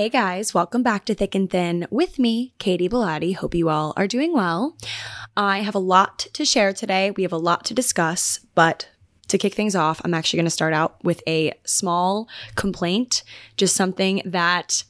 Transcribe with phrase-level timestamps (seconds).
[0.00, 3.34] Hey guys, welcome back to Thick and Thin with me, Katy Bellotte.
[3.34, 4.74] Hope you all are doing well.
[5.36, 7.10] I have a lot to share today.
[7.10, 8.88] We have a lot to discuss, but
[9.28, 13.24] to kick things off, I'm actually going to start out with a small complaint,
[13.58, 14.84] just something that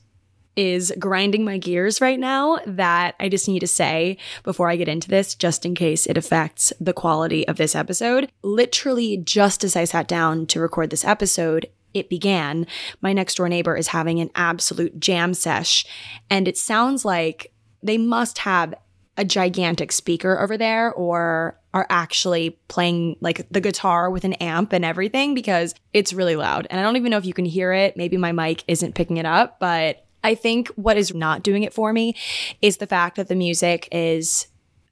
[0.55, 4.87] is grinding my gears right now that I just need to say before I get
[4.87, 8.31] into this, just in case it affects the quality of this episode.
[8.45, 12.67] Literally, just as I sat down to record this episode, it began.
[13.01, 15.85] My next door neighbor is having an absolute jam sesh,
[16.29, 18.75] and it sounds like they must have
[19.17, 24.73] a gigantic speaker over there or are actually playing like the guitar with an amp
[24.73, 26.67] and everything because it's really loud.
[26.71, 27.97] And I don't even know if you can hear it.
[27.97, 31.73] Maybe my mic isn't picking it up, but I think what is not doing it
[31.73, 32.17] for me
[32.61, 34.49] is the fact that the music is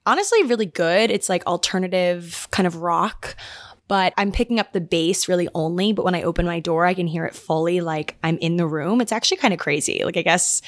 [0.06, 1.10] honestly really good.
[1.10, 3.36] It's like alternative kind of rock,
[3.88, 5.92] but I'm picking up the bass really only.
[5.92, 8.66] But when I open my door, I can hear it fully like I'm in the
[8.66, 9.00] room.
[9.00, 10.02] It's actually kind of crazy.
[10.04, 10.62] Like, I guess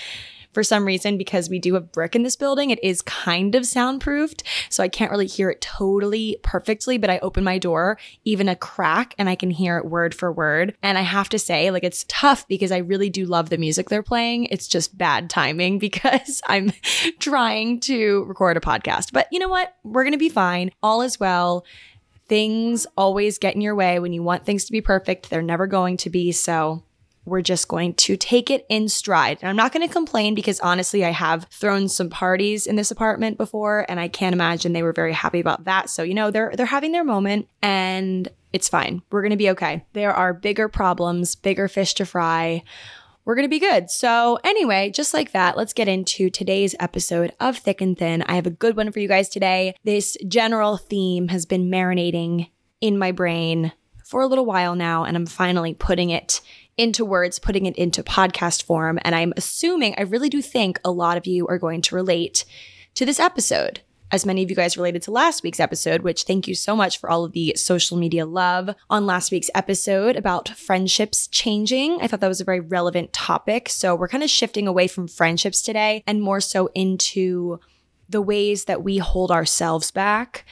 [0.52, 3.62] for some reason, because we do have brick in this building, it is kind of
[3.62, 4.42] soundproofed.
[4.68, 8.56] So I can't really hear it totally perfectly, but I open my door, even a
[8.56, 10.74] crack, and I can hear it word for word.
[10.82, 13.88] And I have to say, like, it's tough because I really do love the music
[13.88, 14.46] they're playing.
[14.46, 16.72] It's just bad timing because I'm
[17.20, 19.12] trying to record a podcast.
[19.12, 19.76] But you know what?
[19.84, 20.72] We're going to be fine.
[20.82, 21.64] All is well
[22.30, 25.28] things always get in your way when you want things to be perfect.
[25.28, 26.30] They're never going to be.
[26.30, 26.84] So
[27.24, 29.38] we're just going to take it in stride.
[29.42, 32.92] And I'm not going to complain because honestly, I have thrown some parties in this
[32.92, 35.90] apartment before and I can't imagine they were very happy about that.
[35.90, 39.02] So, you know, they're they're having their moment and it's fine.
[39.10, 39.84] We're going to be okay.
[39.92, 42.62] There are bigger problems, bigger fish to fry.
[43.30, 43.90] We're going to be good.
[43.90, 48.22] So, anyway, just like that, let's get into today's episode of Thick and Thin.
[48.22, 49.76] I have a good one for you guys today.
[49.84, 53.70] This general theme has been marinating in my brain
[54.04, 56.40] for a little while now, and I'm finally putting it
[56.76, 58.98] into words, putting it into podcast form.
[59.02, 62.44] And I'm assuming, I really do think a lot of you are going to relate
[62.96, 63.80] to this episode.
[64.12, 66.98] As many of you guys related to last week's episode, which thank you so much
[66.98, 72.00] for all of the social media love on last week's episode about friendships changing.
[72.00, 73.68] I thought that was a very relevant topic.
[73.68, 77.60] So we're kind of shifting away from friendships today and more so into
[78.08, 80.44] the ways that we hold ourselves back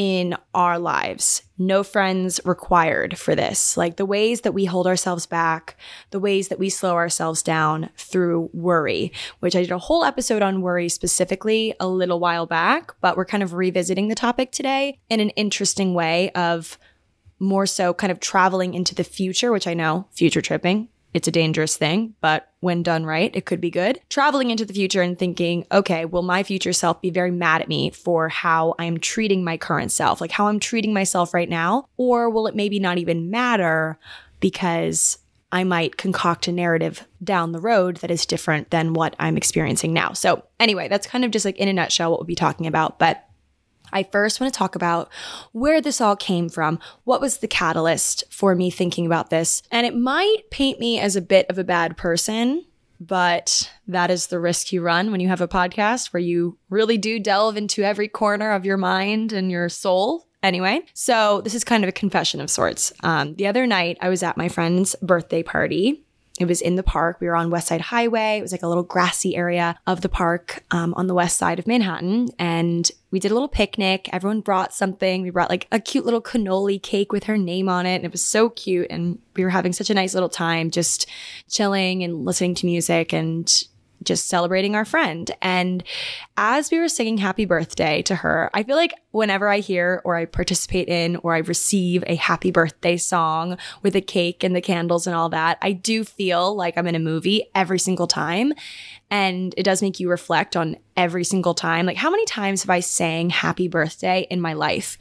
[0.00, 1.42] in our lives.
[1.58, 3.76] No friends required for this.
[3.76, 5.76] Like the ways that we hold ourselves back,
[6.10, 10.40] the ways that we slow ourselves down through worry, which I did a whole episode
[10.40, 14.98] on worry specifically a little while back, but we're kind of revisiting the topic today
[15.10, 16.78] in an interesting way of
[17.38, 21.32] more so kind of traveling into the future, which I know future tripping it's a
[21.32, 24.00] dangerous thing, but when done right, it could be good.
[24.08, 27.68] Traveling into the future and thinking, okay, will my future self be very mad at
[27.68, 31.86] me for how I'm treating my current self, like how I'm treating myself right now?
[31.96, 33.98] Or will it maybe not even matter
[34.38, 35.18] because
[35.52, 39.92] I might concoct a narrative down the road that is different than what I'm experiencing
[39.92, 40.12] now?
[40.12, 43.00] So, anyway, that's kind of just like in a nutshell what we'll be talking about.
[43.00, 43.24] But
[43.92, 45.10] I first want to talk about
[45.52, 46.78] where this all came from.
[47.04, 49.62] What was the catalyst for me thinking about this?
[49.70, 52.64] And it might paint me as a bit of a bad person,
[53.00, 56.98] but that is the risk you run when you have a podcast where you really
[56.98, 60.26] do delve into every corner of your mind and your soul.
[60.42, 62.92] Anyway, so this is kind of a confession of sorts.
[63.02, 66.04] Um, the other night, I was at my friend's birthday party
[66.40, 67.18] it was in the park.
[67.20, 68.38] We were on West Side Highway.
[68.38, 71.58] It was like a little grassy area of the park um, on the west side
[71.58, 72.28] of Manhattan.
[72.38, 74.08] And we did a little picnic.
[74.10, 75.20] Everyone brought something.
[75.20, 77.96] We brought like a cute little cannoli cake with her name on it.
[77.96, 78.86] And it was so cute.
[78.88, 81.06] And we were having such a nice little time just
[81.50, 83.64] chilling and listening to music and
[84.02, 85.30] just celebrating our friend.
[85.42, 85.84] And
[86.36, 90.16] as we were singing happy birthday to her, I feel like whenever I hear or
[90.16, 94.60] I participate in or I receive a happy birthday song with a cake and the
[94.60, 98.52] candles and all that, I do feel like I'm in a movie every single time.
[99.10, 101.84] And it does make you reflect on every single time.
[101.86, 104.98] Like, how many times have I sang happy birthday in my life?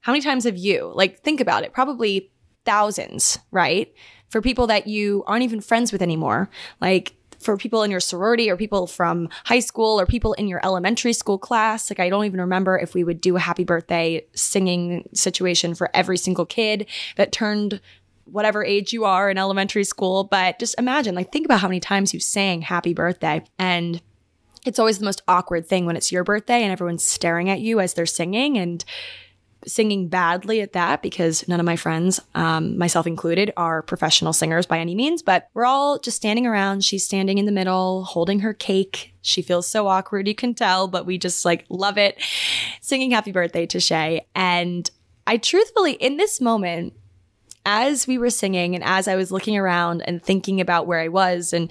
[0.00, 0.92] How many times have you?
[0.94, 1.72] Like, think about it.
[1.72, 2.30] Probably
[2.64, 3.94] thousands, right?
[4.28, 6.50] For people that you aren't even friends with anymore.
[6.80, 10.64] Like, for people in your sorority or people from high school or people in your
[10.64, 11.90] elementary school class.
[11.90, 15.90] Like, I don't even remember if we would do a happy birthday singing situation for
[15.94, 16.86] every single kid
[17.16, 17.80] that turned
[18.24, 20.24] whatever age you are in elementary school.
[20.24, 23.44] But just imagine, like, think about how many times you sang happy birthday.
[23.58, 24.00] And
[24.64, 27.80] it's always the most awkward thing when it's your birthday and everyone's staring at you
[27.80, 28.56] as they're singing.
[28.56, 28.84] And
[29.66, 34.66] singing badly at that because none of my friends, um, myself included, are professional singers
[34.66, 35.22] by any means.
[35.22, 36.84] But we're all just standing around.
[36.84, 39.14] She's standing in the middle, holding her cake.
[39.22, 42.22] She feels so awkward, you can tell, but we just like love it.
[42.80, 44.26] Singing happy birthday to Shay.
[44.34, 44.90] And
[45.26, 46.94] I truthfully, in this moment,
[47.66, 51.08] as we were singing and as I was looking around and thinking about where I
[51.08, 51.70] was and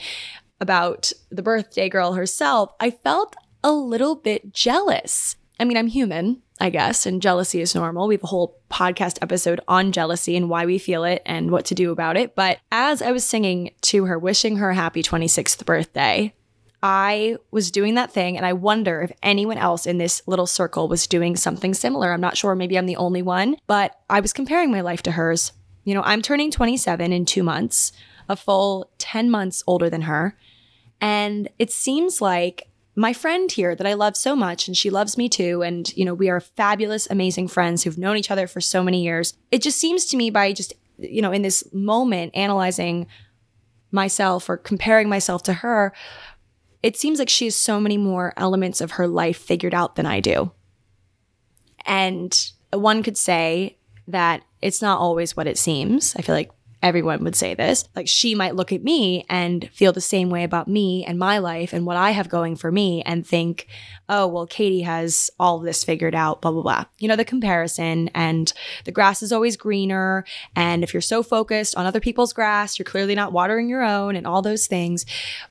[0.59, 5.35] about the birthday girl herself, I felt a little bit jealous.
[5.59, 8.07] I mean, I'm human, I guess, and jealousy is normal.
[8.07, 11.65] We have a whole podcast episode on jealousy and why we feel it and what
[11.65, 12.35] to do about it.
[12.35, 16.33] But as I was singing to her, wishing her happy 26th birthday,
[16.81, 20.87] I was doing that thing and I wonder if anyone else in this little circle
[20.87, 22.13] was doing something similar.
[22.13, 25.11] I'm not sure, maybe I'm the only one, but I was comparing my life to
[25.11, 25.51] hers.
[25.83, 27.91] You know, I'm turning 27 in two months,
[28.29, 30.37] a full 10 months older than her.
[31.01, 35.17] And it seems like my friend here that I love so much and she loves
[35.17, 35.63] me too.
[35.63, 39.03] And, you know, we are fabulous, amazing friends who've known each other for so many
[39.03, 39.35] years.
[39.51, 43.07] It just seems to me by just, you know, in this moment, analyzing
[43.91, 45.93] myself or comparing myself to her,
[46.83, 50.05] it seems like she has so many more elements of her life figured out than
[50.05, 50.51] I do.
[51.85, 52.37] And
[52.71, 56.15] one could say that it's not always what it seems.
[56.15, 56.51] I feel like
[56.83, 57.85] everyone would say this.
[57.95, 61.37] Like she might look at me and feel the same way about me and my
[61.37, 63.67] life and what I have going for me and think,
[64.09, 66.85] oh, well, Katy has all this figured out, blah, blah, blah.
[66.99, 68.51] You know, the comparison and
[68.83, 70.25] the grass is always greener.
[70.55, 74.17] And if you're so focused on other people's grass, you're clearly not watering your own
[74.17, 75.05] and all those things.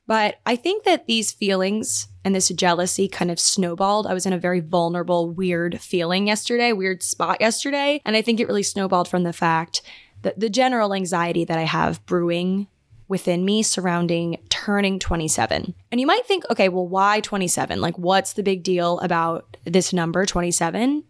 [0.05, 4.07] But I think that these feelings, and this jealousy kind of snowballed.
[4.07, 8.01] I was in a very vulnerable, weird feeling yesterday, weird spot yesterday.
[8.05, 9.81] And I think it really snowballed from the fact
[10.23, 12.67] the, the general anxiety that I have brewing
[13.07, 15.75] within me surrounding turning 27.
[15.91, 17.79] And you might think, okay, well, why 27?
[17.79, 21.03] Like, what's the big deal about this number, 27?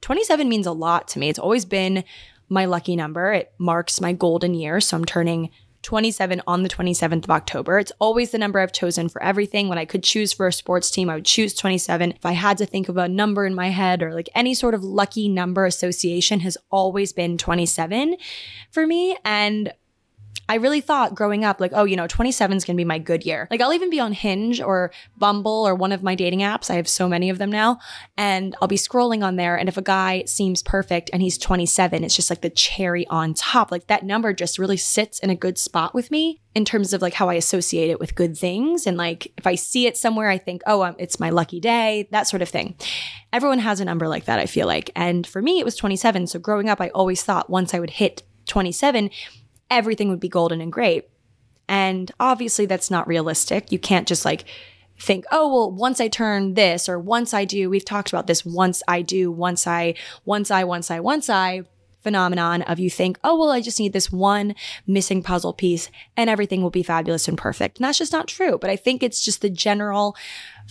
[0.00, 1.28] 27 means a lot to me.
[1.28, 2.04] It's always been
[2.48, 3.32] my lucky number.
[3.32, 4.80] It marks my golden year.
[4.80, 5.50] So I'm turning
[5.82, 7.78] 27 on the 27th of October.
[7.78, 9.68] It's always the number I've chosen for everything.
[9.68, 12.12] When I could choose for a sports team, I would choose 27.
[12.12, 14.74] If I had to think of a number in my head or like any sort
[14.74, 18.16] of lucky number association has always been 27
[18.70, 19.16] for me.
[19.24, 19.72] And
[20.52, 22.98] I really thought growing up, like, oh, you know, 27 is going to be my
[22.98, 23.48] good year.
[23.50, 26.68] Like, I'll even be on Hinge or Bumble or one of my dating apps.
[26.68, 27.78] I have so many of them now.
[28.18, 29.56] And I'll be scrolling on there.
[29.56, 33.32] And if a guy seems perfect and he's 27, it's just like the cherry on
[33.32, 33.72] top.
[33.72, 37.00] Like, that number just really sits in a good spot with me in terms of
[37.00, 38.86] like how I associate it with good things.
[38.86, 42.08] And like, if I see it somewhere, I think, oh, um, it's my lucky day,
[42.10, 42.74] that sort of thing.
[43.32, 44.90] Everyone has a number like that, I feel like.
[44.94, 46.26] And for me, it was 27.
[46.26, 49.08] So growing up, I always thought once I would hit 27,
[49.76, 51.08] everything would be golden and great.
[51.68, 53.72] And obviously, that's not realistic.
[53.72, 54.44] You can't just like
[55.00, 58.44] think, oh, well, once I turn this or once I do, we've talked about this
[58.44, 61.62] once I do, once I, once I, once I, once I
[62.02, 64.54] phenomenon of you think, oh, well, I just need this one
[64.86, 67.78] missing puzzle piece and everything will be fabulous and perfect.
[67.78, 68.58] And that's just not true.
[68.58, 70.16] But I think it's just the general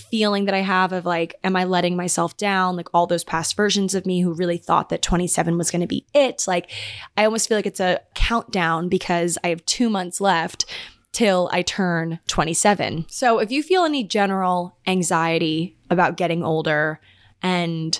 [0.09, 2.75] feeling that I have of like, am I letting myself down?
[2.75, 5.87] Like all those past versions of me who really thought that 27 was going to
[5.87, 6.45] be it.
[6.47, 6.71] Like,
[7.17, 10.65] I almost feel like it's a countdown because I have two months left
[11.11, 13.05] till I turn 27.
[13.09, 17.01] So if you feel any general anxiety about getting older
[17.41, 17.99] and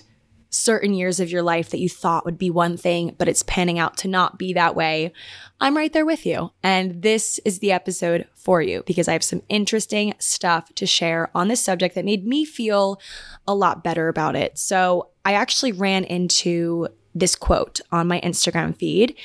[0.52, 3.80] certain years of your life that you thought would be one thing, but it's panning
[3.80, 5.14] out to not be that way,
[5.60, 6.52] I'm right there with you.
[6.62, 11.32] And this is the episode for you because I have some interesting stuff to share
[11.34, 13.00] on this subject that made me feel
[13.48, 14.58] a lot better about it.
[14.58, 19.16] So I actually ran into this quote on my Instagram feed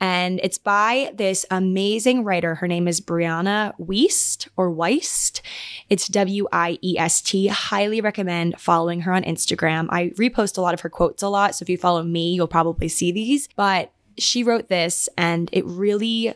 [0.00, 2.54] and it's by this amazing writer.
[2.54, 5.42] Her name is Brianna Wiest or Weist.
[5.88, 7.48] It's W I E S T.
[7.48, 9.88] Highly recommend following her on Instagram.
[9.90, 11.54] I repost a lot of her quotes a lot.
[11.54, 13.48] So if you follow me, you'll probably see these.
[13.56, 16.34] But she wrote this and it really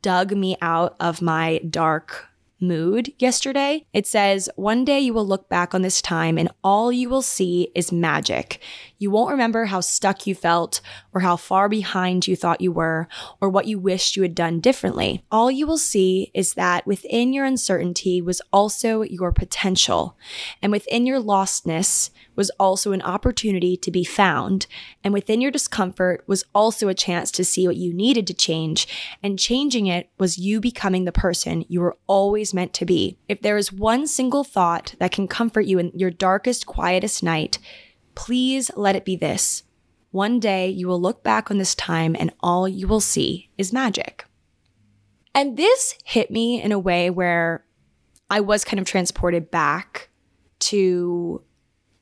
[0.00, 2.28] dug me out of my dark
[2.60, 3.84] mood yesterday.
[3.92, 7.22] It says, One day you will look back on this time and all you will
[7.22, 8.60] see is magic.
[8.98, 10.80] You won't remember how stuck you felt
[11.12, 13.08] or how far behind you thought you were
[13.40, 15.24] or what you wished you had done differently.
[15.30, 20.16] All you will see is that within your uncertainty was also your potential.
[20.62, 24.66] And within your lostness was also an opportunity to be found.
[25.04, 28.86] And within your discomfort was also a chance to see what you needed to change.
[29.22, 33.18] And changing it was you becoming the person you were always meant to be.
[33.28, 37.58] If there is one single thought that can comfort you in your darkest, quietest night,
[38.16, 39.62] please let it be this.
[40.10, 43.72] One day you will look back on this time and all you will see is
[43.72, 44.24] magic.
[45.34, 47.64] And this hit me in a way where
[48.28, 50.08] I was kind of transported back
[50.58, 51.42] to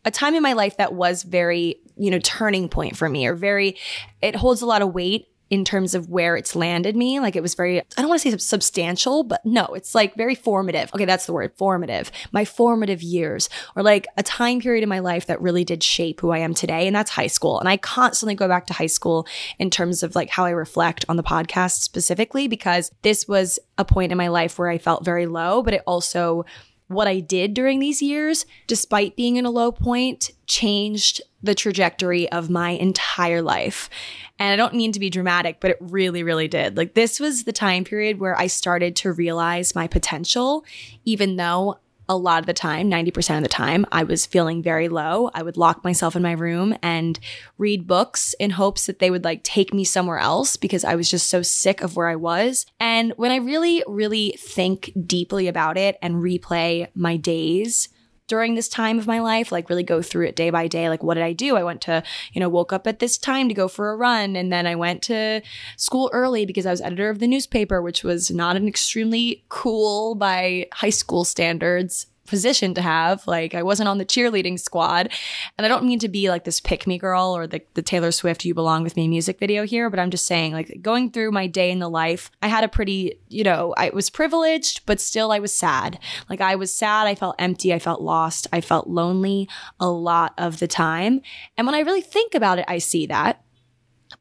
[0.04, 3.35] a time in my life that was very, you know, turning point for me or
[3.35, 3.76] very,
[4.23, 7.20] it holds a lot of weight in terms of where it's landed me.
[7.20, 10.34] Like it was very, I don't want to say substantial, but no, it's like very
[10.34, 10.92] formative.
[10.94, 12.10] Okay, that's the word formative.
[12.32, 16.20] My formative years, or like a time period in my life that really did shape
[16.20, 16.86] who I am today.
[16.86, 17.60] And that's high school.
[17.60, 19.26] And I constantly go back to high school
[19.58, 23.84] in terms of like how I reflect on the podcast specifically, because this was a
[23.84, 26.44] point in my life where I felt very low, but it also,
[26.88, 32.30] what I did during these years, despite being in a low point, changed the trajectory
[32.30, 33.88] of my entire life.
[34.38, 36.76] And I don't mean to be dramatic, but it really, really did.
[36.76, 40.64] Like, this was the time period where I started to realize my potential,
[41.04, 44.88] even though a lot of the time, 90% of the time, I was feeling very
[44.88, 45.30] low.
[45.32, 47.18] I would lock myself in my room and
[47.56, 51.10] read books in hopes that they would like take me somewhere else because I was
[51.10, 52.66] just so sick of where I was.
[52.78, 57.88] And when I really, really think deeply about it and replay my days,
[58.26, 60.88] during this time of my life, like really go through it day by day.
[60.88, 61.56] Like, what did I do?
[61.56, 62.02] I went to,
[62.32, 64.36] you know, woke up at this time to go for a run.
[64.36, 65.42] And then I went to
[65.76, 70.14] school early because I was editor of the newspaper, which was not an extremely cool
[70.14, 73.24] by high school standards position to have.
[73.28, 75.08] Like I wasn't on the cheerleading squad.
[75.56, 78.10] And I don't mean to be like this pick me girl or the, the Taylor
[78.10, 81.30] Swift You Belong With Me music video here, but I'm just saying like going through
[81.30, 85.00] my day in the life, I had a pretty, you know, I was privileged, but
[85.00, 86.00] still I was sad.
[86.28, 87.06] Like I was sad.
[87.06, 87.72] I felt empty.
[87.72, 88.48] I felt lost.
[88.52, 89.48] I felt lonely
[89.78, 91.20] a lot of the time.
[91.56, 93.44] And when I really think about it, I see that.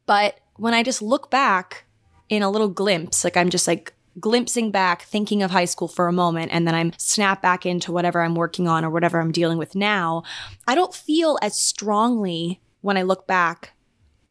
[0.06, 1.84] But when I just look back
[2.28, 6.08] in a little glimpse, like I'm just like glimpsing back, thinking of high school for
[6.08, 9.32] a moment, and then I'm snap back into whatever I'm working on or whatever I'm
[9.32, 10.22] dealing with now,
[10.66, 13.73] I don't feel as strongly when I look back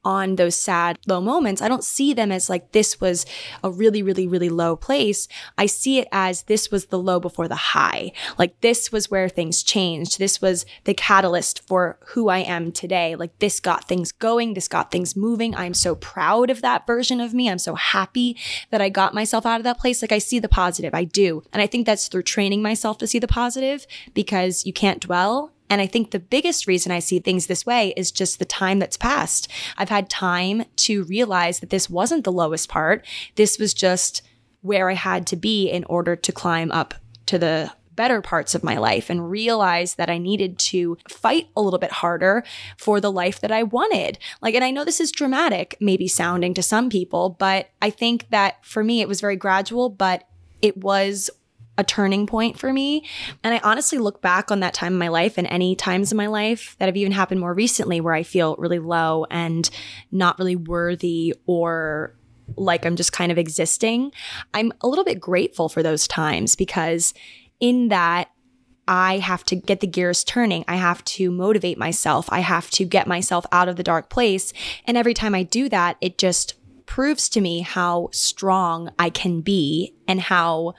[0.06, 3.26] on those sad, low moments, I don't see them as like this was
[3.64, 5.28] a really, really, really low place.
[5.58, 8.12] I see it as this was the low before the high.
[8.38, 10.20] Like this was where things changed.
[10.20, 13.16] This was the catalyst for who I am today.
[13.16, 14.54] Like this got things going.
[14.54, 15.56] This got things moving.
[15.56, 17.50] I'm so proud of that version of me.
[17.50, 18.38] I'm so happy
[18.72, 20.02] that I got myself out of that place.
[20.02, 20.94] Like I see the positive.
[20.94, 21.44] I do.
[21.54, 25.53] And I think that's through training myself to see the positive because you can't dwell
[25.70, 28.80] and I think the biggest reason I see things this way is just the time
[28.80, 29.50] that's passed.
[29.78, 33.06] I've had time to realize that this wasn't the lowest part.
[33.36, 34.22] This was just
[34.62, 36.94] where I had to be in order to climb up
[37.26, 41.62] to the better parts of my life and realize that I needed to fight a
[41.62, 42.44] little bit harder
[42.78, 44.18] for the life that I wanted.
[44.42, 48.30] Like, and I know this is dramatic, maybe sounding to some people, but I think
[48.30, 50.28] that for me, it was very gradual, but
[50.62, 51.30] it was
[51.78, 53.04] a turning point for me.
[53.44, 56.18] And I honestly look back on that time in my life and any times in
[56.18, 59.70] my life that have even happened more recently where I feel really low and
[60.12, 62.16] not really worthy or
[62.58, 64.12] like I'm just kind of existing.
[64.54, 67.14] I'm a little bit grateful for those times because
[67.60, 68.30] in that,
[68.86, 70.66] I have to get the gears turning.
[70.68, 72.28] I have to motivate myself.
[72.30, 74.52] I have to get myself out of the dark place.
[74.86, 79.40] And every time I do that, it just proves to me how strong I can
[79.40, 80.74] be and how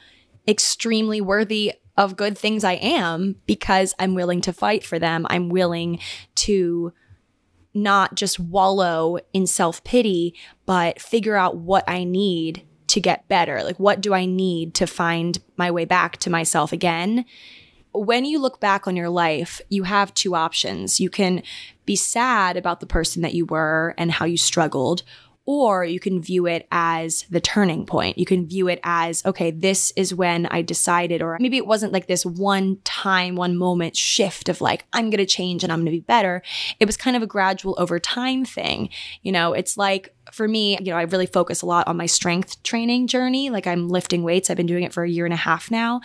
[0.46, 5.26] extremely worthy of good things I am because I'm willing to fight for them.
[5.30, 6.00] I'm willing
[6.36, 6.92] to
[7.72, 10.34] not just wallow in self pity,
[10.66, 13.62] but figure out what I need to get better.
[13.62, 17.24] Like, what do I need to find my way back to myself again?
[17.92, 21.00] When you look back on your life, you have two options.
[21.00, 21.42] You can
[21.86, 25.02] be sad about the person that you were and how you struggled,
[25.46, 28.16] or you can view it as the turning point.
[28.16, 31.92] You can view it as, okay, this is when I decided, or maybe it wasn't
[31.92, 35.80] like this one time, one moment shift of like, I'm going to change and I'm
[35.80, 36.42] going to be better.
[36.80, 38.88] It was kind of a gradual over time thing.
[39.22, 42.06] You know, it's like for me, you know, I really focus a lot on my
[42.06, 43.50] strength training journey.
[43.50, 44.48] Like I'm lifting weights.
[44.48, 46.00] I've been doing it for a year and a half now.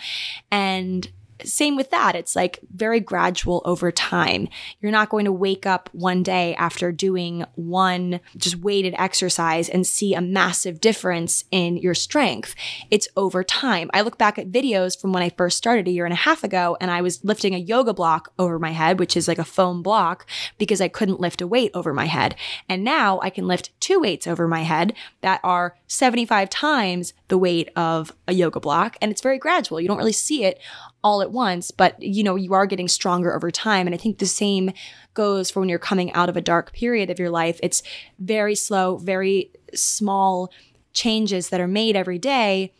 [0.50, 1.10] And
[1.46, 2.14] same with that.
[2.16, 4.48] It's like very gradual over time.
[4.80, 9.86] You're not going to wake up one day after doing one just weighted exercise and
[9.86, 12.54] see a massive difference in your strength.
[12.90, 13.90] It's over time.
[13.92, 16.44] I look back at videos from when I first started a year and a half
[16.44, 19.44] ago and I was lifting a yoga block over my head, which is like a
[19.44, 20.26] foam block
[20.58, 22.34] because I couldn't lift a weight over my head.
[22.68, 27.38] And now I can lift two weights over my head that are 75 times the
[27.38, 28.96] weight of a yoga block.
[29.00, 29.80] And it's very gradual.
[29.80, 30.60] You don't really see it
[31.02, 33.86] all at once, but you know, you are getting stronger over time.
[33.86, 34.72] And I think the same
[35.14, 37.58] goes for when you're coming out of a dark period of your life.
[37.62, 37.82] It's
[38.18, 40.52] very slow, very small
[40.92, 42.74] changes that are made every day.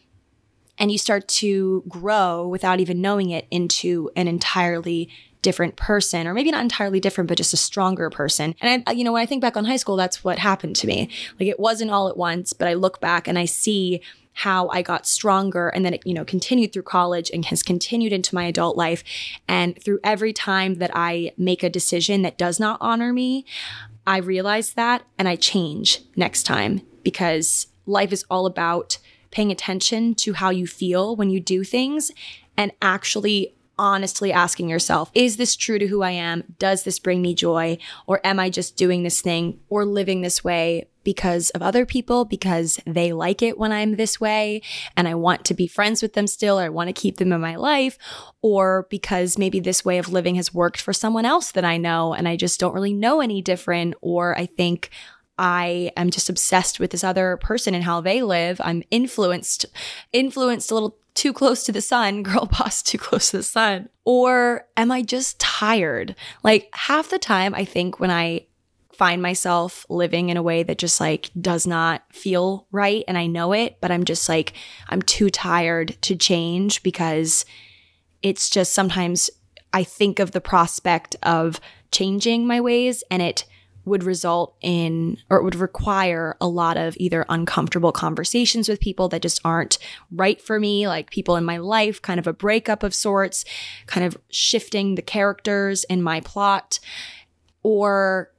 [0.78, 5.10] And you start to grow without even knowing it into an entirely
[5.42, 8.54] different person, or maybe not entirely different, but just a stronger person.
[8.60, 10.86] And I, you know, when I think back on high school, that's what happened to
[10.86, 11.08] me.
[11.38, 14.82] Like it wasn't all at once, but I look back and I see how I
[14.82, 18.44] got stronger and then it, you know, continued through college and has continued into my
[18.44, 19.02] adult life.
[19.48, 23.44] And through every time that I make a decision that does not honor me,
[24.06, 28.98] I realize that and I change next time because life is all about
[29.30, 32.10] paying attention to how you feel when you do things
[32.56, 36.44] and actually honestly asking yourself, is this true to who I am?
[36.58, 37.78] Does this bring me joy?
[38.06, 42.26] Or am I just doing this thing or living this way because of other people,
[42.26, 44.60] because they like it when I'm this way
[44.98, 47.32] and I want to be friends with them still or I want to keep them
[47.32, 47.96] in my life?
[48.42, 52.12] Or because maybe this way of living has worked for someone else that I know
[52.12, 53.94] and I just don't really know any different?
[54.02, 54.90] Or I think
[55.38, 58.60] I am just obsessed with this other person and how they live.
[58.62, 59.64] I'm influenced,
[60.12, 63.88] influenced a little too close to the sun, girl boss too close to the sun?
[64.04, 66.16] Or am I just tired?
[66.42, 68.46] Like half the time, I think when I
[68.94, 73.26] find myself living in a way that just like does not feel right and I
[73.26, 74.54] know it, but I'm just like,
[74.88, 77.44] I'm too tired to change because
[78.22, 79.30] it's just sometimes
[79.72, 81.60] I think of the prospect of
[81.92, 83.44] changing my ways and it
[83.84, 89.08] would result in or it would require a lot of either uncomfortable conversations with people
[89.08, 89.78] that just aren't
[90.12, 93.44] right for me, like people in my life, kind of a breakup of sorts,
[93.86, 96.78] kind of shifting the characters in my plot,
[97.62, 98.30] or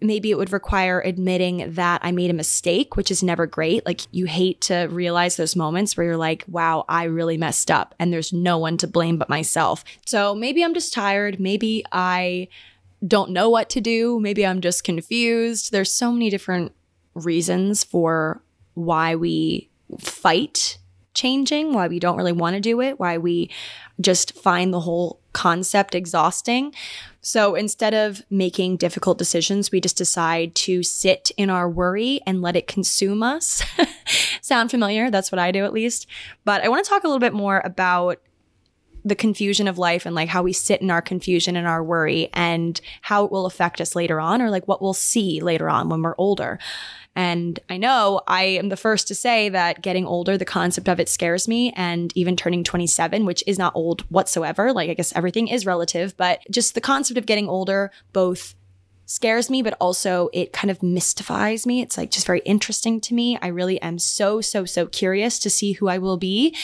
[0.00, 3.84] maybe it would require admitting that I made a mistake, which is never great.
[3.84, 7.94] Like you hate to realize those moments where you're like, wow, I really messed up
[7.98, 9.84] and there's no one to blame but myself.
[10.06, 11.40] So maybe I'm just tired.
[11.40, 12.48] Maybe I
[13.06, 14.18] don't know what to do.
[14.20, 15.72] Maybe I'm just confused.
[15.72, 16.72] There's so many different
[17.14, 18.42] reasons for
[18.74, 20.78] why we fight
[21.14, 23.50] changing, why we don't really want to do it, why we
[24.00, 26.74] just find the whole concept exhausting.
[27.20, 32.42] So instead of making difficult decisions, we just decide to sit in our worry and
[32.42, 33.62] let it consume us.
[34.42, 35.10] Sound familiar?
[35.10, 36.06] That's what I do at least.
[36.44, 38.20] But I want to talk a little bit more about
[39.04, 42.30] the confusion of life and like how we sit in our confusion and our worry
[42.32, 45.88] and how it will affect us later on or like what we'll see later on
[45.88, 46.58] when we're older.
[47.16, 50.98] And I know I am the first to say that getting older, the concept of
[50.98, 51.72] it scares me.
[51.76, 54.72] And even turning 27, which is not old whatsoever.
[54.72, 58.54] Like, I guess everything is relative, but just the concept of getting older both
[59.06, 61.82] scares me, but also it kind of mystifies me.
[61.82, 63.38] It's like just very interesting to me.
[63.40, 66.56] I really am so, so, so curious to see who I will be.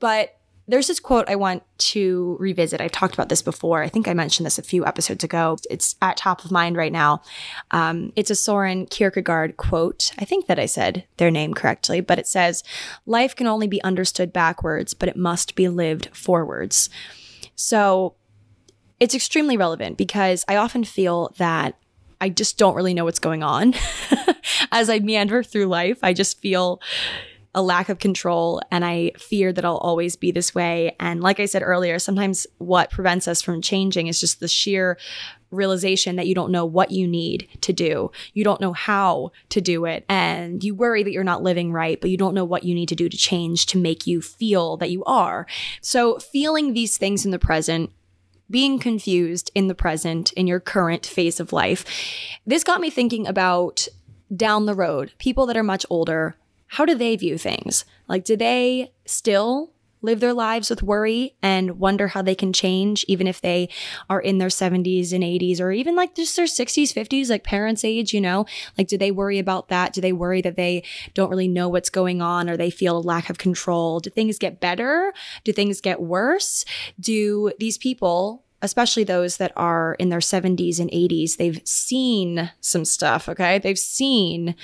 [0.00, 2.80] But there's this quote I want to revisit.
[2.80, 3.82] I've talked about this before.
[3.82, 5.58] I think I mentioned this a few episodes ago.
[5.70, 7.22] It's at top of mind right now.
[7.70, 10.12] Um, it's a Soren Kierkegaard quote.
[10.18, 12.62] I think that I said their name correctly, but it says,
[13.04, 16.88] Life can only be understood backwards, but it must be lived forwards.
[17.54, 18.14] So
[19.00, 21.76] it's extremely relevant because I often feel that
[22.20, 23.74] I just don't really know what's going on
[24.72, 25.98] as I meander through life.
[26.02, 26.80] I just feel
[27.54, 30.96] a lack of control and I fear that I'll always be this way.
[30.98, 34.98] And like I said earlier, sometimes what prevents us from changing is just the sheer
[35.50, 38.10] realization that you don't know what you need to do.
[38.32, 40.04] You don't know how to do it.
[40.08, 42.88] And you worry that you're not living right, but you don't know what you need
[42.88, 45.46] to do to change to make you feel that you are.
[45.80, 47.90] So, feeling these things in the present
[48.50, 51.84] being confused in the present, in your current phase of life.
[52.46, 53.88] This got me thinking about
[54.34, 56.36] down the road, people that are much older,
[56.74, 57.84] how do they view things?
[58.08, 59.70] Like, do they still
[60.02, 63.68] live their lives with worry and wonder how they can change, even if they
[64.10, 67.84] are in their 70s and 80s, or even like just their 60s, 50s, like parents'
[67.84, 68.44] age, you know?
[68.76, 69.92] Like, do they worry about that?
[69.92, 70.82] Do they worry that they
[71.14, 74.00] don't really know what's going on or they feel a lack of control?
[74.00, 75.14] Do things get better?
[75.44, 76.64] Do things get worse?
[76.98, 82.84] Do these people especially those that are in their 70s and 80s, they've seen some
[82.84, 83.58] stuff, okay?
[83.58, 84.54] They've seen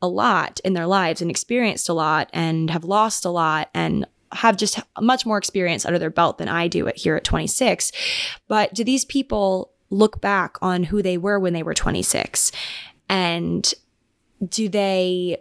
[0.00, 4.06] a lot in their lives and experienced a lot and have lost a lot and
[4.32, 7.92] have just much more experience under their belt than I do at here at 26.
[8.46, 12.52] But do these people look back on who they were when they were 26?
[13.08, 13.72] And
[14.46, 15.38] do they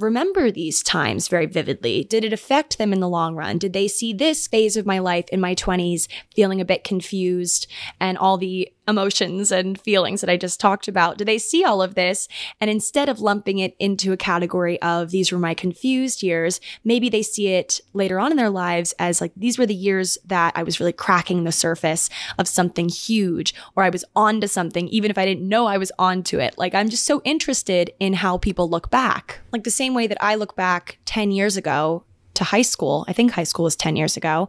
[0.00, 2.04] remember these times very vividly?
[2.04, 3.58] Did it affect them in the long run?
[3.58, 7.66] Did they see this phase of my life in my 20s feeling a bit confused
[8.00, 11.18] and all the emotions and feelings that I just talked about?
[11.18, 12.28] Do they see all of this?
[12.60, 17.08] And instead of lumping it into a category of these were my confused years, maybe
[17.08, 20.52] they see it later on in their lives as like these were the years that
[20.56, 25.10] I was really cracking the surface of something huge or I was onto something, even
[25.10, 26.58] if I didn't know I was onto it.
[26.58, 29.40] Like I'm just so interested in how people look back.
[29.52, 33.12] Like the same way that I look back 10 years ago to high school, I
[33.12, 34.48] think high school was 10 years ago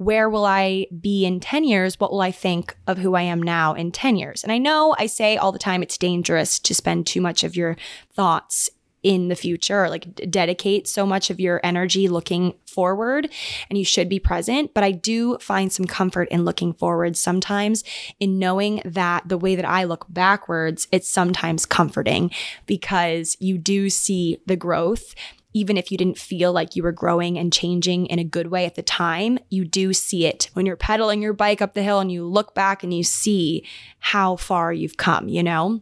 [0.00, 2.00] where will I be in 10 years?
[2.00, 4.42] What will I think of who I am now in 10 years?
[4.42, 7.54] And I know I say all the time it's dangerous to spend too much of
[7.54, 7.76] your
[8.14, 8.70] thoughts
[9.02, 13.28] in the future like dedicate so much of your energy looking forward
[13.68, 14.72] and you should be present.
[14.72, 17.84] But I do find some comfort in looking forward sometimes
[18.18, 22.30] in knowing that the way that I look backwards, it's sometimes comforting
[22.64, 25.14] because you do see the growth
[25.52, 28.64] even if you didn't feel like you were growing and changing in a good way
[28.64, 31.98] at the time, you do see it when you're pedaling your bike up the hill
[31.98, 33.64] and you look back and you see
[33.98, 35.80] how far you've come, you know?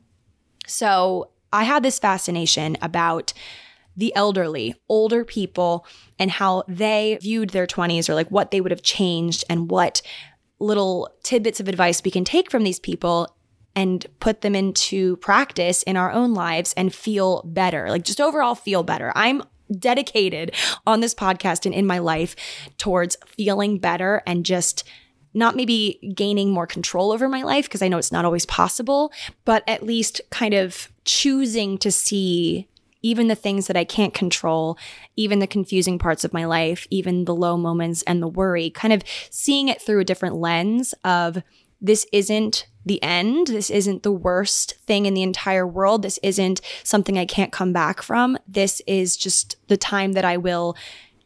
[0.67, 3.33] So I had this fascination about
[3.97, 5.85] the elderly, older people,
[6.19, 10.01] and how they viewed their 20s or like what they would have changed and what
[10.61, 13.35] little tidbits of advice we can take from these people
[13.75, 18.55] and put them into practice in our own lives and feel better, like just overall
[18.55, 19.13] feel better.
[19.15, 19.43] I'm
[19.79, 20.55] dedicated
[20.87, 22.37] on this podcast and in my life
[22.79, 24.85] towards feeling better and just
[25.35, 29.13] not maybe gaining more control over my life because I know it's not always possible,
[29.45, 32.69] but at least kind of choosing to see
[33.03, 34.77] even the things that I can't control,
[35.17, 38.93] even the confusing parts of my life, even the low moments and the worry, kind
[38.93, 41.43] of seeing it through a different lens of
[41.81, 43.49] this isn't the end.
[43.49, 46.03] This isn't the worst thing in the entire world.
[46.03, 48.39] This isn't something I can't come back from.
[48.47, 50.77] This is just the time that I will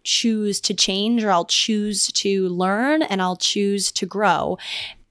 [0.05, 4.59] choose to change or I'll choose to learn and I'll choose to grow.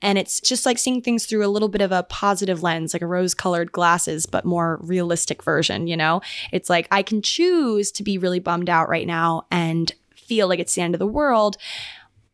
[0.01, 3.03] And it's just like seeing things through a little bit of a positive lens, like
[3.03, 6.21] a rose colored glasses, but more realistic version, you know?
[6.51, 10.59] It's like I can choose to be really bummed out right now and feel like
[10.59, 11.57] it's the end of the world.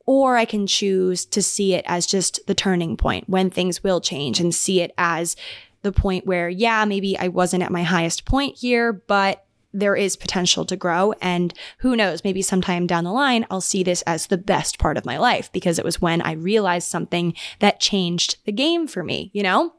[0.08, 4.02] Or I can choose to see it as just the turning point when things will
[4.02, 5.36] change and see it as
[5.84, 10.16] the point where, yeah, maybe I wasn't at my highest point here, but there is
[10.16, 11.14] potential to grow.
[11.22, 14.98] And who knows, maybe sometime down the line, I'll see this as the best part
[14.98, 19.04] of my life because it was when I realized something that changed the game for
[19.04, 19.74] me, you know?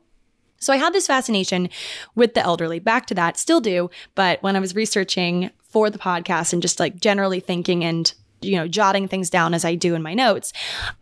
[0.60, 1.68] So I had this fascination
[2.14, 3.90] with the elderly, back to that, still do.
[4.14, 8.56] But when I was researching for the podcast and just like generally thinking and you
[8.56, 10.52] know, jotting things down as I do in my notes,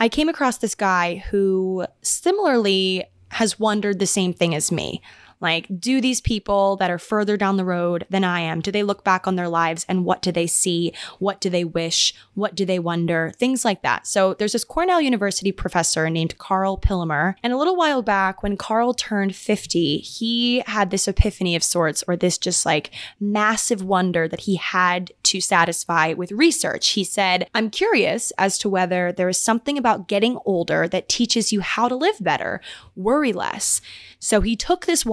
[0.00, 5.02] I came across this guy who similarly has wondered the same thing as me.
[5.40, 8.82] Like, do these people that are further down the road than I am, do they
[8.82, 10.92] look back on their lives and what do they see?
[11.18, 12.14] What do they wish?
[12.34, 13.32] What do they wonder?
[13.36, 14.06] Things like that.
[14.06, 17.34] So there's this Cornell University professor named Karl Pillemer.
[17.42, 22.02] And a little while back, when Karl turned 50, he had this epiphany of sorts,
[22.08, 26.88] or this just like massive wonder that he had to satisfy with research.
[26.88, 31.52] He said, I'm curious as to whether there is something about getting older that teaches
[31.52, 32.60] you how to live better,
[32.94, 33.80] worry less.
[34.18, 35.04] So he took this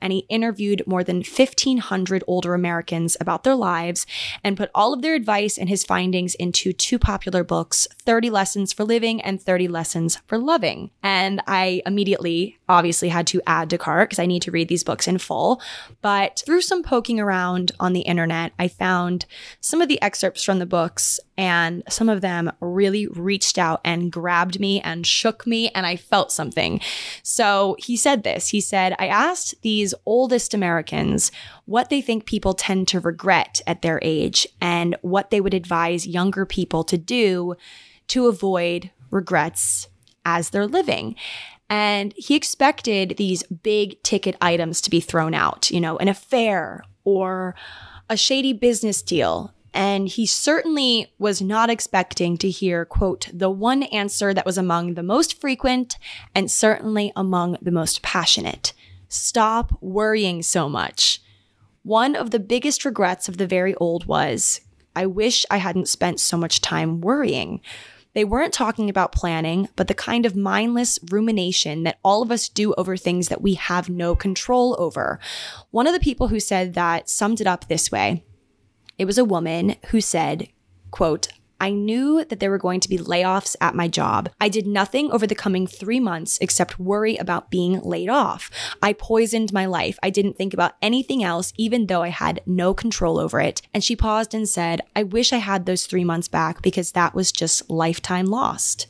[0.00, 4.06] and he interviewed more than 1,500 older Americans about their lives
[4.44, 8.72] and put all of their advice and his findings into two popular books 30 Lessons
[8.72, 10.90] for Living and 30 Lessons for Loving.
[11.02, 15.08] And I immediately, obviously, had to add cart because I need to read these books
[15.08, 15.60] in full.
[16.00, 19.26] But through some poking around on the internet, I found
[19.60, 24.12] some of the excerpts from the books and some of them really reached out and
[24.12, 26.80] grabbed me and shook me, and I felt something.
[27.22, 31.30] So he said this He said, I asked these oldest Americans
[31.64, 36.06] what they think people tend to regret at their age and what they would advise
[36.06, 37.54] younger people to do
[38.08, 39.88] to avoid regrets
[40.24, 41.16] as they're living.
[41.70, 46.84] And he expected these big ticket items to be thrown out, you know, an affair
[47.04, 47.54] or
[48.10, 53.84] a shady business deal, and he certainly was not expecting to hear, quote, the one
[53.84, 55.96] answer that was among the most frequent
[56.34, 58.72] and certainly among the most passionate
[59.08, 61.22] stop worrying so much.
[61.82, 64.62] One of the biggest regrets of the very old was,
[64.96, 67.60] I wish I hadn't spent so much time worrying.
[68.14, 72.48] They weren't talking about planning, but the kind of mindless rumination that all of us
[72.48, 75.18] do over things that we have no control over.
[75.70, 78.24] One of the people who said that summed it up this way
[78.98, 80.48] it was a woman who said,
[80.90, 81.28] quote,
[81.62, 84.28] I knew that there were going to be layoffs at my job.
[84.40, 88.50] I did nothing over the coming three months except worry about being laid off.
[88.82, 89.96] I poisoned my life.
[90.02, 93.62] I didn't think about anything else, even though I had no control over it.
[93.72, 97.14] And she paused and said, I wish I had those three months back because that
[97.14, 98.88] was just lifetime lost.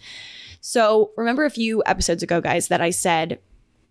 [0.62, 3.38] So remember a few episodes ago, guys, that I said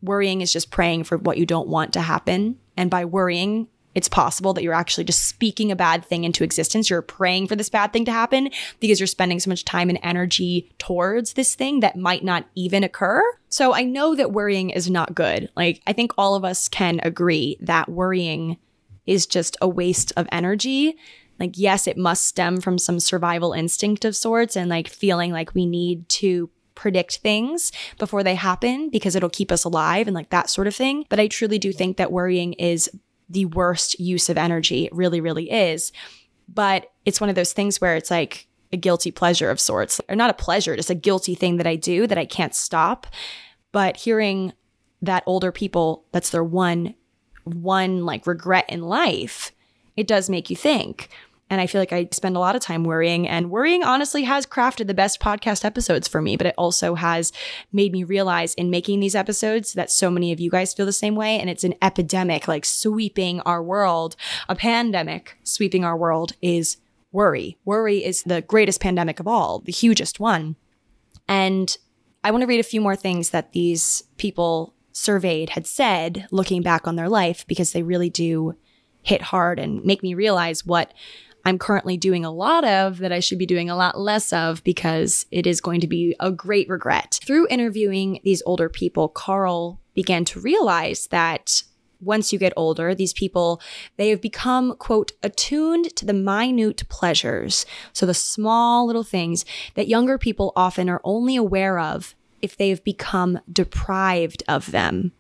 [0.01, 2.57] worrying is just praying for what you don't want to happen.
[2.75, 6.89] And by worrying, it's possible that you're actually just speaking a bad thing into existence.
[6.89, 8.49] You're praying for this bad thing to happen
[8.79, 12.83] because you're spending so much time and energy towards this thing that might not even
[12.83, 13.21] occur.
[13.49, 15.49] So I know that worrying is not good.
[15.55, 18.57] Like, I think all of us can agree that worrying
[19.05, 20.95] is just a waste of energy.
[21.39, 25.53] Like, yes, it must stem from some survival instinct of sorts and like feeling like
[25.53, 30.29] we need to predict things before they happen because it'll keep us alive and like
[30.29, 31.05] that sort of thing.
[31.09, 32.89] But I truly do think that worrying is
[33.31, 34.89] the worst use of energy.
[34.91, 35.91] Really, really is.
[36.47, 40.15] But it's one of those things where it's like a guilty pleasure of sorts, or
[40.15, 43.07] not a pleasure, just a guilty thing that I do that I can't stop.
[43.71, 44.53] But hearing
[45.01, 46.95] that older people, that's their one,
[47.43, 49.51] one like regret in life,
[49.95, 51.09] it does make you think.
[51.51, 54.45] And I feel like I spend a lot of time worrying, and worrying honestly has
[54.45, 57.33] crafted the best podcast episodes for me, but it also has
[57.73, 60.93] made me realize in making these episodes that so many of you guys feel the
[60.93, 61.37] same way.
[61.37, 64.15] And it's an epidemic like sweeping our world,
[64.47, 66.77] a pandemic sweeping our world is
[67.11, 67.57] worry.
[67.65, 70.55] Worry is the greatest pandemic of all, the hugest one.
[71.27, 71.75] And
[72.23, 76.61] I want to read a few more things that these people surveyed had said looking
[76.61, 78.55] back on their life because they really do
[79.03, 80.93] hit hard and make me realize what
[81.43, 84.63] I'm currently doing a lot of that I should be doing a lot less of
[84.63, 87.19] because it is going to be a great regret.
[87.25, 91.63] Through interviewing these older people, Karl began to realize that
[91.99, 93.61] once you get older, these people,
[93.97, 97.65] they have become, quote, attuned to the minute pleasures.
[97.93, 102.83] So the small little things that younger people often are only aware of if they've
[102.83, 105.11] become deprived of them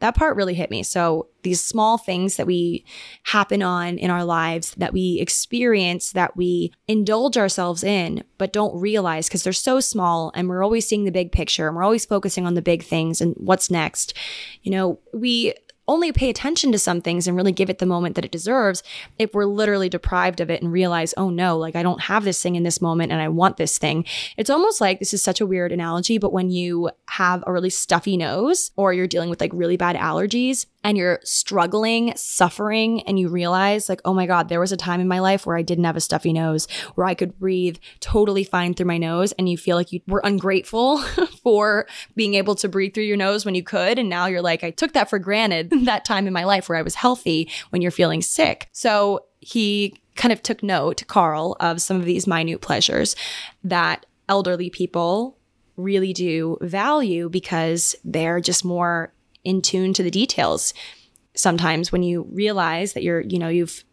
[0.00, 0.82] that part really hit me.
[0.82, 2.84] So these small things that we
[3.24, 8.78] happen on in our lives, that we experience, that we indulge ourselves in, but don't
[8.80, 12.04] realize because they're so small and we're always seeing the big picture and we're always
[12.04, 14.14] focusing on the big things and what's next.
[14.62, 15.54] You know, we
[15.88, 18.82] only pay attention to some things and really give it the moment that it deserves
[19.18, 22.42] if we're literally deprived of it and realize, oh no, like I don't have this
[22.42, 24.04] thing in this moment and I want this thing.
[24.36, 27.70] It's almost like this is such a weird analogy, but when you have a really
[27.70, 33.18] stuffy nose or you're dealing with like really bad allergies and you're struggling, suffering, and
[33.18, 35.62] you realize, like, oh my God, there was a time in my life where I
[35.62, 39.48] didn't have a stuffy nose, where I could breathe totally fine through my nose, and
[39.48, 40.98] you feel like you were ungrateful
[41.42, 43.98] for being able to breathe through your nose when you could.
[43.98, 46.78] And now you're like, I took that for granted that time in my life where
[46.78, 48.68] I was healthy when you're feeling sick.
[48.72, 53.14] So he kind of took note, Karl, of some of these minute pleasures
[53.64, 55.38] that elderly people
[55.76, 59.12] really do value because they're just more
[59.44, 60.74] in tune to the details.
[61.34, 63.84] Sometimes when you realize that you're, you know, you've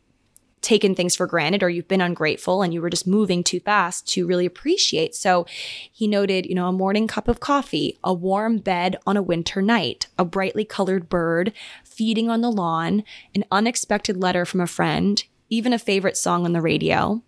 [0.65, 4.07] taken things for granted or you've been ungrateful and you were just moving too fast
[4.07, 5.13] to really appreciate.
[5.15, 5.45] So
[5.91, 9.61] he noted, you know, a morning cup of coffee, a warm bed on a winter
[9.61, 13.03] night, a brightly colored bird feeding on the lawn,
[13.35, 17.21] an unexpected letter from a friend, even a favorite song on the radio.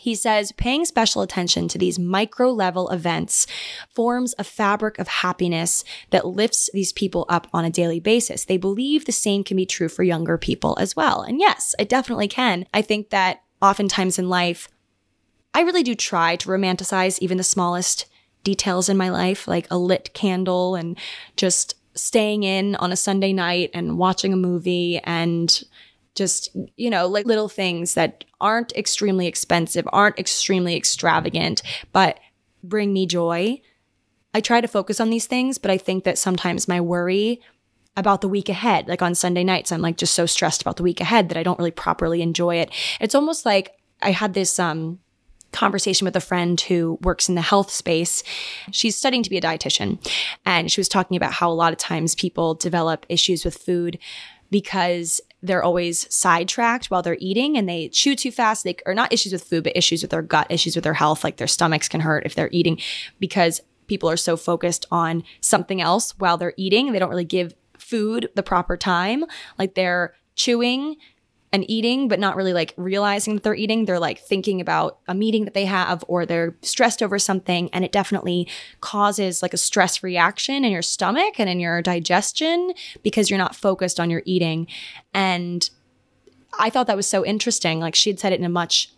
[0.00, 3.46] He says paying special attention to these micro level events
[3.94, 8.46] forms a fabric of happiness that lifts these people up on a daily basis.
[8.46, 11.20] They believe the same can be true for younger people as well.
[11.20, 12.64] And yes, it definitely can.
[12.72, 14.68] I think that oftentimes in life,
[15.52, 18.06] I really do try to romanticize even the smallest
[18.42, 20.96] details in my life, like a lit candle and
[21.36, 25.62] just staying in on a Sunday night and watching a movie and
[26.14, 32.18] just, you know, like little things that aren't extremely expensive, aren't extremely extravagant, but
[32.62, 33.60] bring me joy.
[34.34, 37.40] I try to focus on these things, but I think that sometimes my worry
[37.96, 40.82] about the week ahead, like on Sunday nights, I'm like just so stressed about the
[40.82, 42.70] week ahead that I don't really properly enjoy it.
[43.00, 45.00] It's almost like I had this um
[45.52, 48.22] conversation with a friend who works in the health space.
[48.70, 49.98] She's studying to be a dietitian
[50.46, 53.98] and she was talking about how a lot of times people develop issues with food
[54.50, 58.64] because they're always sidetracked while they're eating and they chew too fast.
[58.64, 61.24] They are not issues with food, but issues with their gut, issues with their health,
[61.24, 62.78] like their stomachs can hurt if they're eating
[63.18, 66.92] because people are so focused on something else while they're eating.
[66.92, 69.24] They don't really give food the proper time.
[69.58, 70.96] Like they're chewing
[71.52, 73.84] and eating, but not really like realizing that they're eating.
[73.84, 77.68] They're like thinking about a meeting that they have or they're stressed over something.
[77.72, 78.48] And it definitely
[78.80, 83.56] causes like a stress reaction in your stomach and in your digestion because you're not
[83.56, 84.68] focused on your eating.
[85.12, 85.68] And
[86.58, 87.80] I thought that was so interesting.
[87.80, 88.92] Like she had said it in a much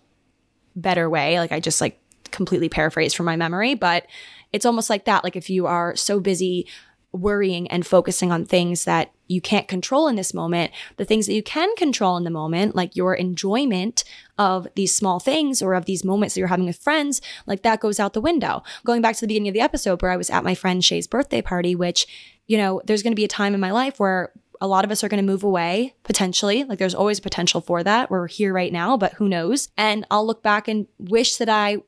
[0.77, 1.39] better way.
[1.39, 1.99] Like I just like
[2.31, 4.07] completely paraphrased from my memory, but
[4.53, 5.25] it's almost like that.
[5.25, 6.67] Like if you are so busy
[7.13, 11.35] worrying and focusing on things that you can't control in this moment, the things that
[11.35, 14.05] you can control in the moment, like your enjoyment
[14.39, 17.81] of these small things or of these moments that you're having with friends, like that
[17.81, 18.63] goes out the window.
[18.85, 21.07] Going back to the beginning of the episode where I was at my friend Shay's
[21.07, 22.07] birthday party, which,
[22.47, 24.93] you know, there's going to be a time in my life where a lot of
[24.93, 26.63] us are going to move away potentially.
[26.63, 28.11] Like there's always potential for that.
[28.11, 29.69] We're here right now, but who knows?
[29.77, 31.79] And I'll look back and wish that I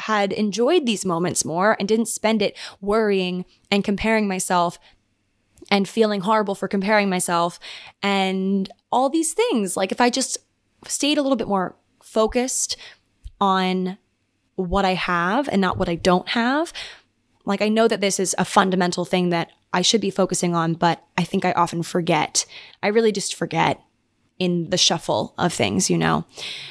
[0.00, 4.78] had enjoyed these moments more and didn't spend it worrying and comparing myself
[5.70, 7.60] and feeling horrible for comparing myself
[8.02, 9.76] and all these things.
[9.76, 10.38] Like if I just
[10.86, 12.76] stayed a little bit more focused
[13.40, 13.98] on
[14.56, 16.72] what I have and not what I don't have.
[17.44, 20.74] Like I know that this is a fundamental thing that I should be focusing on,
[20.74, 22.44] but I think I often forget.
[22.82, 23.80] I really just forget.
[24.40, 26.24] in the shuffle of things, you know?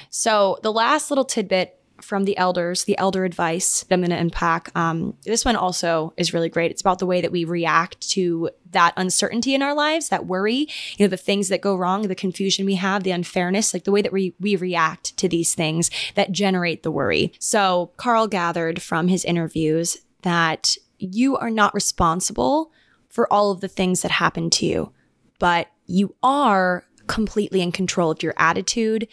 [0.09, 4.17] So the last little tidbit from the elders, the elder advice that I'm going to
[4.17, 4.69] unpack.
[4.75, 6.71] Um, this one also is really great.
[6.71, 10.67] It's about the way that we react to that uncertainty in our lives, that worry,
[10.97, 13.91] you know, the things that go wrong, the confusion we have, the unfairness, like the
[13.91, 17.33] way that we, we react to these things that generate the worry.
[17.39, 22.71] So Karl gathered from his interviews that you are not responsible
[23.09, 24.93] for all of the things that happen to you,
[25.39, 29.07] but you are completely in control of your attitude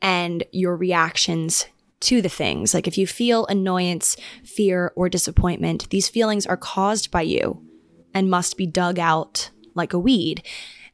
[0.00, 1.66] and your reactions
[2.00, 2.74] to the things.
[2.74, 7.62] Like if you feel annoyance, fear, or disappointment, these feelings are caused by you
[8.14, 10.42] and must be dug out like a weed.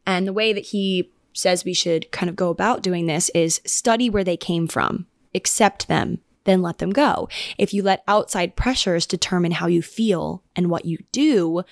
[0.05, 3.61] And the way that he says we should kind of go about doing this is
[3.65, 7.29] study where they came from, accept them, then let them go.
[7.59, 11.63] If you let outside pressures determine how you feel and what you do,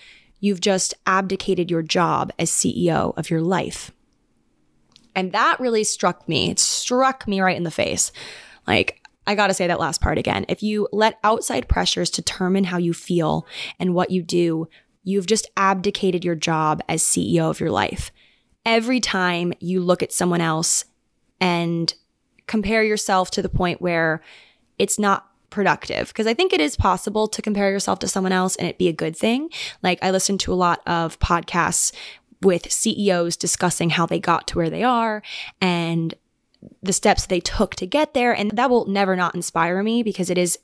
[0.41, 3.91] you've just abdicated your job as CEO of your life.
[5.15, 6.51] And that really struck me.
[6.51, 8.11] It struck me right in the face.
[8.67, 10.45] Like, I gotta say that last part again.
[10.49, 13.47] If you let outside pressures determine how you feel
[13.79, 14.69] and what you do,
[15.03, 18.11] you've just abdicated your job as CEO of your life.
[18.67, 20.85] Every time you look at someone else
[21.41, 21.93] and
[22.47, 24.23] compare yourself to the point where
[24.79, 28.57] it's not productive, because I think it is possible to compare yourself to someone else
[28.57, 29.51] and it be a good thing.
[29.83, 31.93] Like I listen to a lot of podcasts
[32.43, 35.23] with CEOs discussing how they got to where they are
[35.61, 36.15] and
[36.83, 38.33] the steps they took to get there.
[38.33, 40.59] And that will never not inspire me because it is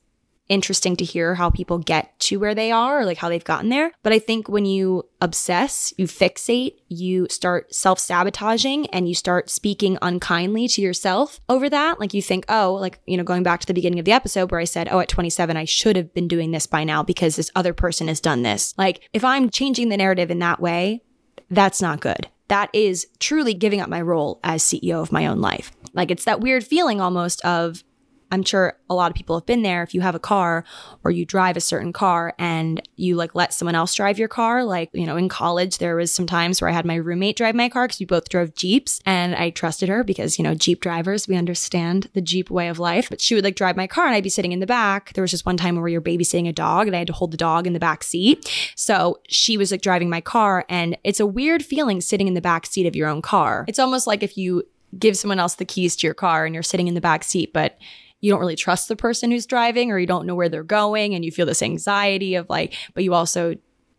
[0.50, 3.70] interesting to hear how people get to where they are or like how they've gotten
[3.70, 3.92] there.
[4.02, 9.48] But I think when you obsess, you fixate, you start self sabotaging and you start
[9.48, 12.00] speaking unkindly to yourself over that.
[12.00, 14.50] Like you think, oh, like, you know, going back to the beginning of the episode
[14.50, 17.36] where I said, oh, at 27, I should have been doing this by now because
[17.36, 18.74] this other person has done this.
[18.76, 21.02] Like if I'm changing the narrative in that way,
[21.48, 22.28] that's not good.
[22.50, 25.70] That is truly giving up my role as CEO of my own life.
[25.94, 27.84] Like it's that weird feeling almost of
[28.30, 29.82] I'm sure a lot of people have been there.
[29.82, 30.64] If you have a car
[31.04, 34.64] or you drive a certain car and you like let someone else drive your car,
[34.64, 37.54] like, you know, in college, there was some times where I had my roommate drive
[37.54, 40.80] my car because we both drove Jeeps and I trusted her because, you know, Jeep
[40.80, 43.08] drivers, we understand the Jeep way of life.
[43.10, 45.12] But she would like drive my car and I'd be sitting in the back.
[45.14, 47.32] There was just one time where you're babysitting a dog and I had to hold
[47.32, 48.50] the dog in the back seat.
[48.76, 52.40] So she was like driving my car and it's a weird feeling sitting in the
[52.40, 53.64] back seat of your own car.
[53.68, 54.64] It's almost like if you
[54.98, 57.52] give someone else the keys to your car and you're sitting in the back seat,
[57.52, 57.78] but
[58.20, 61.14] you don't really trust the person who's driving or you don't know where they're going
[61.14, 63.54] and you feel this anxiety of like, but you also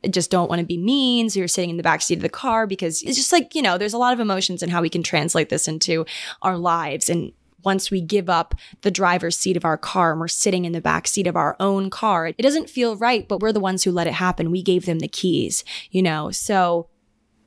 [0.09, 1.29] just don't want to be mean.
[1.29, 3.61] So you're sitting in the back seat of the car because it's just like, you
[3.61, 6.05] know, there's a lot of emotions and how we can translate this into
[6.41, 7.09] our lives.
[7.09, 10.71] And once we give up the driver's seat of our car and we're sitting in
[10.71, 13.83] the back seat of our own car, it doesn't feel right, but we're the ones
[13.83, 14.51] who let it happen.
[14.51, 16.31] We gave them the keys, you know?
[16.31, 16.87] So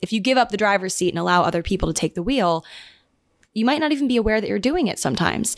[0.00, 2.64] if you give up the driver's seat and allow other people to take the wheel,
[3.52, 5.56] you might not even be aware that you're doing it sometimes.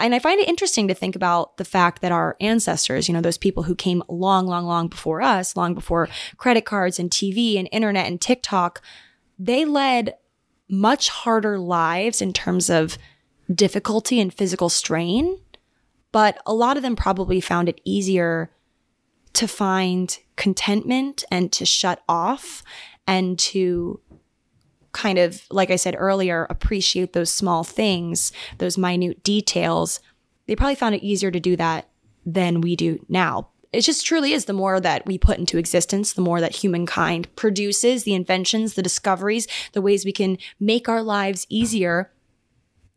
[0.00, 3.20] And I find it interesting to think about the fact that our ancestors, you know,
[3.20, 7.58] those people who came long, long, long before us, long before credit cards and TV
[7.58, 8.82] and internet and TikTok,
[9.38, 10.14] they led
[10.68, 12.96] much harder lives in terms of
[13.52, 15.38] difficulty and physical strain.
[16.12, 18.50] But a lot of them probably found it easier
[19.34, 22.62] to find contentment and to shut off
[23.06, 24.00] and to
[24.92, 30.00] kind of, like I said earlier, appreciate those small things, those minute details,
[30.46, 31.88] they probably found it easier to do that
[32.26, 33.48] than we do now.
[33.72, 37.34] It just truly is the more that we put into existence, the more that humankind
[37.36, 42.10] produces, the inventions, the discoveries, the ways we can make our lives easier,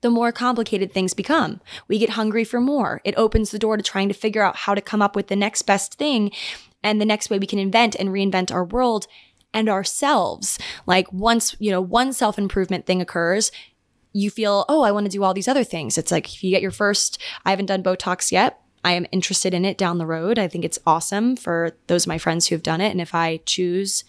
[0.01, 1.61] the more complicated things become.
[1.87, 3.01] We get hungry for more.
[3.03, 5.35] It opens the door to trying to figure out how to come up with the
[5.35, 6.31] next best thing
[6.83, 9.07] and the next way we can invent and reinvent our world
[9.53, 10.57] and ourselves.
[10.85, 13.51] Like once, you know, one self improvement thing occurs,
[14.13, 15.97] you feel, oh, I want to do all these other things.
[15.97, 18.59] It's like if you get your first, I haven't done Botox yet.
[18.83, 20.37] I am interested in it down the road.
[20.37, 22.91] I think it's awesome for those of my friends who have done it.
[22.91, 24.03] And if I choose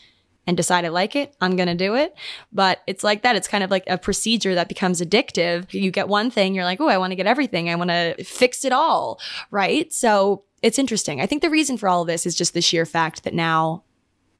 [0.46, 2.14] and decide I like it, I'm going to do it.
[2.52, 3.36] But it's like that.
[3.36, 5.72] It's kind of like a procedure that becomes addictive.
[5.72, 7.70] You get one thing, you're like, oh, I want to get everything.
[7.70, 9.20] I want to fix it all.
[9.50, 9.92] Right.
[9.92, 11.20] So it's interesting.
[11.20, 13.83] I think the reason for all of this is just the sheer fact that now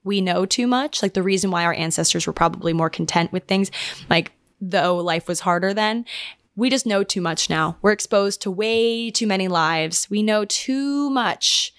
[0.04, 1.02] we know too much.
[1.02, 3.70] Like the reason why our ancestors were probably more content with things,
[4.08, 6.04] like though life was harder then.
[6.56, 7.78] We just know too much now.
[7.82, 10.09] We're exposed to way too many lives.
[10.09, 11.74] We know too much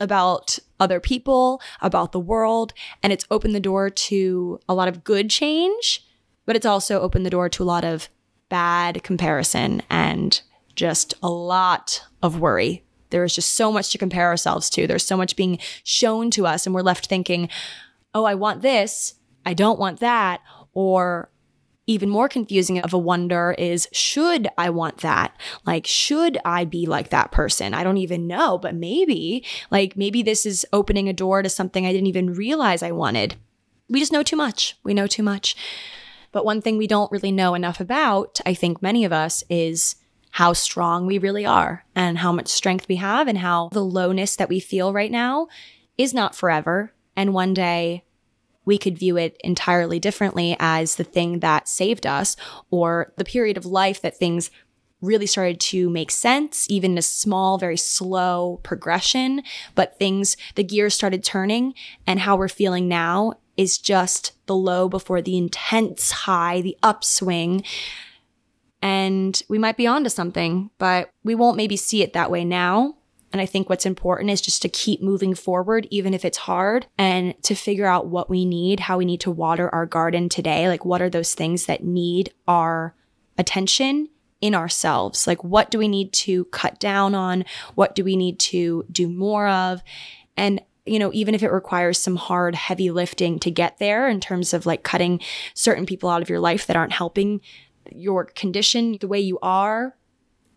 [0.00, 2.72] about other people, about the world,
[3.02, 6.04] and it's opened the door to a lot of good change,
[6.46, 8.08] but it's also opened the door to a lot of
[8.48, 10.42] bad comparison and
[10.74, 14.86] just a lot of worry there is just so much to compare ourselves to.
[14.86, 17.48] There's so much being shown to us, and we're left thinking,
[18.14, 19.14] oh, I want this.
[19.44, 20.40] I don't want that.
[20.74, 21.30] Or
[21.86, 25.34] even more confusing of a wonder is should I want that?
[25.64, 27.72] Like, should I be like that person?
[27.72, 31.86] I don't even know, but maybe, like, maybe this is opening a door to something
[31.86, 33.36] I didn't even realize I wanted.
[33.88, 34.76] We just know too much.
[34.84, 35.56] We know too much.
[36.30, 39.96] But one thing we don't really know enough about, I think many of us, is
[40.32, 44.36] how strong we really are and how much strength we have and how the lowness
[44.36, 45.48] that we feel right now
[45.96, 46.92] is not forever.
[47.16, 48.04] And one day
[48.64, 52.36] we could view it entirely differently as the thing that saved us
[52.70, 54.50] or the period of life that things
[55.00, 59.42] really started to make sense, even a small, very slow progression.
[59.74, 61.74] But things, the gears started turning,
[62.06, 67.64] and how we're feeling now is just the low before the intense high, the upswing.
[68.80, 72.94] And we might be onto something, but we won't maybe see it that way now.
[73.32, 76.86] And I think what's important is just to keep moving forward, even if it's hard,
[76.96, 80.68] and to figure out what we need, how we need to water our garden today.
[80.68, 82.94] Like, what are those things that need our
[83.36, 84.08] attention
[84.40, 85.26] in ourselves?
[85.26, 87.44] Like, what do we need to cut down on?
[87.74, 89.82] What do we need to do more of?
[90.36, 94.20] And you know, even if it requires some hard, heavy lifting to get there in
[94.20, 95.20] terms of like cutting
[95.52, 97.42] certain people out of your life that aren't helping
[97.92, 99.96] your condition, the way you are,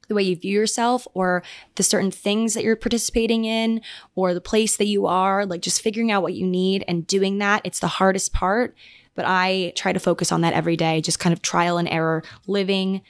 [0.08, 1.42] the way you view yourself or
[1.76, 3.82] the certain things that you're participating in
[4.16, 7.38] or the place that you are, like just figuring out what you need and doing
[7.38, 7.62] that.
[7.64, 8.76] It's the hardest part.
[9.16, 12.24] But I try to focus on that every day, just kind of trial and error,
[12.48, 13.02] living,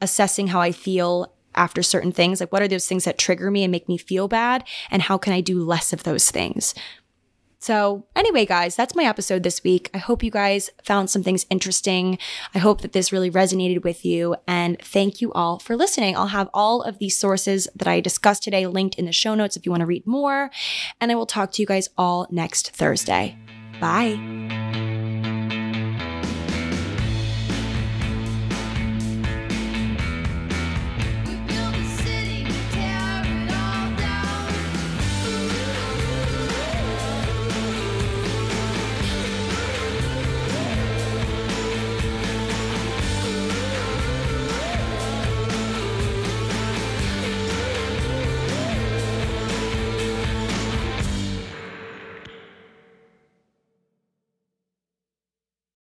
[0.00, 2.40] assessing how I feel after certain things.
[2.40, 4.64] Like, what are those things that trigger me and make me feel bad?
[4.90, 6.74] And how can I do less of those things?
[7.60, 9.90] So, anyway, guys, that's my episode this week.
[9.92, 12.18] I hope you guys found some things interesting.
[12.54, 14.34] I hope that this really resonated with you.
[14.48, 16.16] And thank you all for listening.
[16.16, 19.58] I'll have all of these sources that I discussed today linked in the show notes
[19.58, 20.50] if you want to read more.
[21.02, 23.36] And I will talk to you guys all next Thursday.
[23.78, 24.89] Bye.